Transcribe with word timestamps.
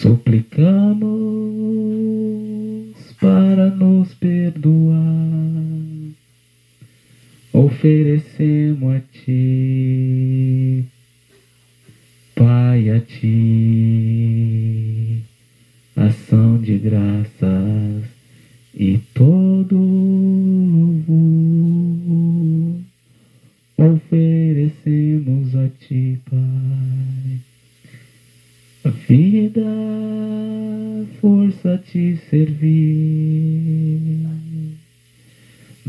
Suplicamos 0.00 1.06
para 3.18 3.70
nos 3.70 4.12
perdoar, 4.14 4.92
oferecemos 7.50 8.94
a 8.94 9.00
Ti, 9.00 10.84
Pai, 12.34 12.90
a 12.90 13.00
Ti, 13.00 13.85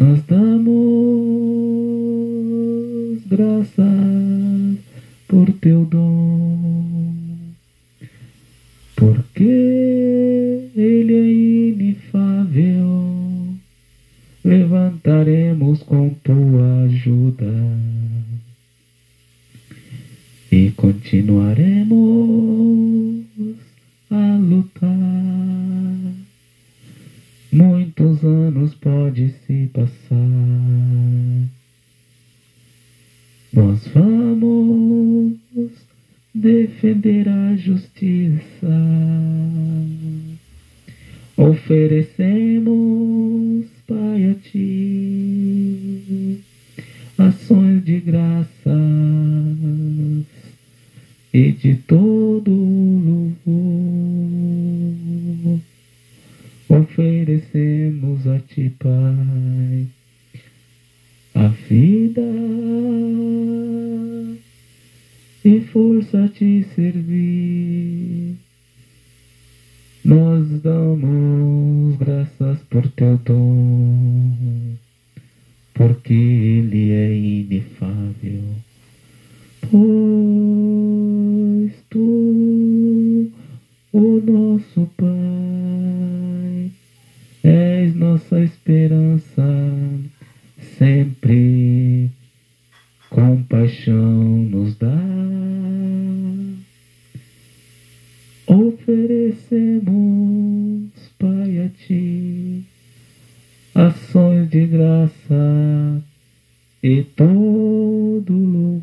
Nós 0.07 0.23
damos 0.23 0.71
graças 3.25 4.77
por 5.27 5.51
Teu 5.59 5.83
dom, 5.83 7.17
porque 8.95 10.69
Ele 10.73 11.13
é 11.13 11.27
inefável. 11.73 13.53
Levantaremos 14.45 15.83
com 15.83 16.09
Tua 16.23 16.83
ajuda 16.85 17.53
e 20.49 20.71
continuaremos 20.71 21.97
a 24.09 24.37
lutar. 24.37 25.17
Muitos 27.57 28.23
anos 28.23 28.75
pode 28.75 29.29
se 29.29 29.67
passar. 29.73 30.15
Nós 33.51 33.87
vamos 33.87 35.39
defender 36.35 37.27
a 37.27 37.55
justiça. 37.55 38.67
Oferecemos, 41.35 42.67
Pai, 43.87 44.29
a 44.29 44.35
Ti 44.35 45.06
Oferecemos 56.97 58.25
a 58.25 58.39
Ti, 58.39 58.71
Pai, 58.79 59.85
a 61.35 61.47
vida 61.69 62.23
e 65.45 65.59
força 65.71 66.23
a 66.23 66.27
Te 66.27 66.65
servir. 66.73 68.35
Nós 70.03 70.47
damos 70.63 71.99
graças 71.99 72.57
por 72.67 72.89
Teu 72.89 73.19
dom, 73.19 74.75
porque 75.75 76.15
Ele 76.15 76.93
é 76.93 77.15
inefável. 77.15 78.41
Pois 79.69 81.73
Tu, 81.91 83.29
o 83.93 84.21
nosso 84.25 84.89
Pai, 84.97 85.26
sempre 90.97 92.09
compaixão 93.11 94.47
nos 94.49 94.75
dá. 94.77 94.87
Oferecemos, 98.47 99.91
Pai, 101.19 101.65
a 101.65 101.69
Ti 101.85 102.65
ações 103.75 104.49
de 104.49 104.65
graça 104.65 106.01
e 106.81 107.03
todo 107.03 108.33
louvor. 108.33 108.81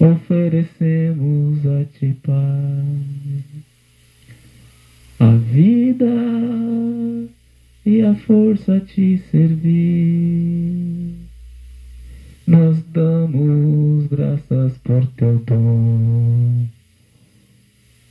Oferecemos 0.00 1.64
a 1.66 1.84
Ti, 1.84 2.16
Pai, 2.20 3.44
a 5.20 5.30
vida 5.36 6.83
e 7.84 8.02
a 8.02 8.14
força 8.14 8.80
Te 8.80 9.18
servir. 9.30 11.14
Nós 12.46 12.82
damos 12.92 14.06
graças 14.08 14.76
por 14.78 15.06
Teu 15.16 15.38
dom, 15.46 16.66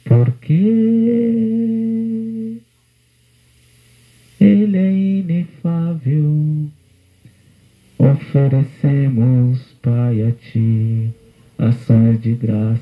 porque 0.05 0.53
Ele 4.39 4.77
é 4.77 4.91
inefável. 5.19 6.69
Oferecemos, 7.97 9.59
Pai, 9.81 10.23
a 10.23 10.31
Ti 10.31 11.13
ações 11.57 12.21
de 12.21 12.33
graças 12.35 12.81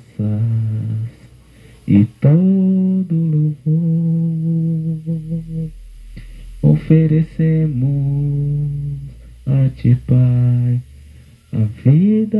e 1.87 2.05
todo 2.19 3.15
louvor. 3.65 3.91
Oferecemos 6.91 7.87
a 9.45 9.69
Ti, 9.77 9.95
Pai, 10.05 10.81
a 11.53 11.63
vida 11.85 12.37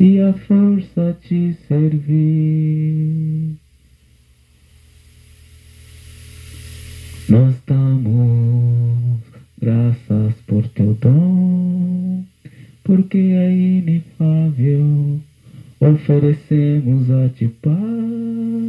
e 0.00 0.18
a 0.18 0.32
força 0.32 1.16
Te 1.22 1.56
servir. 1.68 3.54
Nós 7.28 7.54
damos 7.68 9.20
graças 9.62 10.34
por 10.48 10.66
Teu 10.70 10.94
dom, 10.94 12.24
porque 12.82 13.16
é 13.16 13.52
inefável. 13.52 15.20
Oferecemos 15.78 17.08
a 17.12 17.28
Ti, 17.28 17.46
Pai 17.62 18.59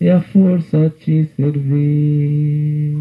e 0.00 0.08
a 0.08 0.20
força 0.20 0.86
a 0.86 0.90
te 0.90 1.28
servir. 1.36 2.96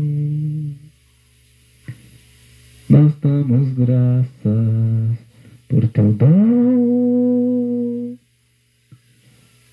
Nós 2.89 3.13
damos 3.21 3.71
graças 3.73 5.17
por 5.69 5.87
teu 5.89 6.11
dom, 6.13 8.17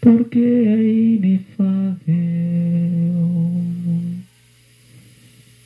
porque 0.01 0.39
é 0.39 0.83
inefável. 0.83 1.97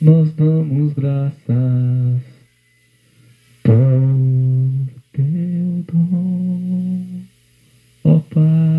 Nós 0.01 0.33
damos 0.33 0.93
graças 0.93 2.21
por 3.63 3.73
teu 5.11 5.85
dom, 5.91 7.21
ó 8.05 8.19
Pai. 8.33 8.70